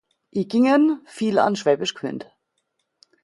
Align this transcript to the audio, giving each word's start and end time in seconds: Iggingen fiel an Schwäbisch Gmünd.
Iggingen 0.31 0.99
fiel 1.05 1.37
an 1.37 1.55
Schwäbisch 1.55 1.93
Gmünd. 1.93 2.25